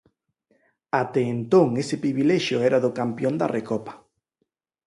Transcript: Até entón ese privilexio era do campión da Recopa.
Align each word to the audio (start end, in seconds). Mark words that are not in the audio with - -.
Até 1.01 1.21
entón 1.35 1.67
ese 1.81 1.95
privilexio 2.03 2.57
era 2.67 2.83
do 2.85 2.91
campión 2.99 3.33
da 3.37 3.51
Recopa. 3.55 3.93